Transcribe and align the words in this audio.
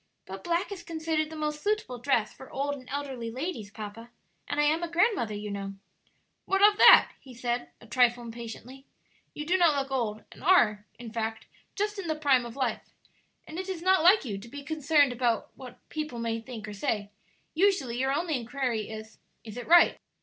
"But 0.25 0.43
black 0.43 0.71
is 0.71 0.81
considered 0.81 1.29
the 1.29 1.35
most 1.35 1.61
suitable 1.61 1.99
dress 1.99 2.33
for 2.33 2.49
old 2.49 2.73
and 2.73 2.89
elderly 2.89 3.29
ladies, 3.29 3.69
papa; 3.69 4.09
and 4.47 4.59
I 4.59 4.63
am 4.63 4.81
a 4.81 4.89
grandmother, 4.89 5.35
you 5.35 5.51
know." 5.51 5.75
"What 6.45 6.63
of 6.67 6.79
that?" 6.79 7.11
he 7.19 7.35
said, 7.35 7.69
a 7.79 7.85
trifle 7.85 8.23
impatiently; 8.23 8.87
"you 9.35 9.45
do 9.45 9.57
not 9.59 9.75
look 9.75 9.91
old, 9.91 10.23
and 10.31 10.43
are, 10.43 10.87
in 10.97 11.13
fact, 11.13 11.45
just 11.75 11.99
in 11.99 12.07
the 12.07 12.15
prime 12.15 12.47
of 12.47 12.55
life. 12.55 12.81
And 13.45 13.59
it 13.59 13.69
is 13.69 13.83
not 13.83 14.01
like 14.01 14.25
you 14.25 14.39
to 14.39 14.47
be 14.47 14.63
concerned 14.63 15.13
about 15.13 15.51
what 15.53 15.77
people 15.89 16.17
may 16.17 16.41
think 16.41 16.67
or 16.67 16.73
say. 16.73 17.11
Usually 17.53 17.99
your 17.99 18.11
only 18.11 18.35
inquiry 18.39 18.89
is, 18.89 19.19
'Is 19.43 19.55
it 19.55 19.67
right?' 19.67 19.99